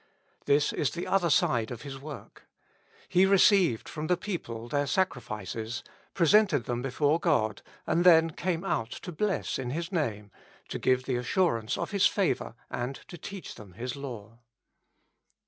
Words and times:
This 0.45 0.73
is 0.73 0.89
the 0.89 1.05
other 1.05 1.29
side 1.29 1.69
of 1.69 1.83
his 1.83 1.99
work. 1.99 2.47
He 3.07 3.23
received 3.27 3.87
from 3.87 4.07
the 4.07 4.17
people 4.17 4.67
their 4.67 4.87
sacrifices, 4.87 5.83
presented 6.15 6.63
them 6.63 6.81
before 6.81 7.19
God, 7.19 7.61
and 7.85 8.03
then 8.03 8.31
came 8.31 8.63
out 8.63 8.89
to 8.89 9.11
bless 9.11 9.59
in 9.59 9.69
His 9.69 9.91
Name, 9.91 10.31
to 10.69 10.79
give 10.79 11.03
the 11.03 11.17
assurance 11.17 11.77
of 11.77 11.91
His 11.91 12.07
favor 12.07 12.55
and 12.71 12.95
to 13.09 13.15
teach 13.19 13.53
them 13.53 13.73
His 13.73 13.95
law. 13.95 14.39